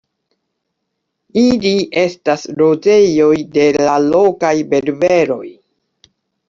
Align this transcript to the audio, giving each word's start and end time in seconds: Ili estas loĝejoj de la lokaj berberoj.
Ili 1.41 1.73
estas 2.05 2.47
loĝejoj 2.63 3.31
de 3.59 3.69
la 3.85 4.01
lokaj 4.09 4.57
berberoj. 4.75 5.47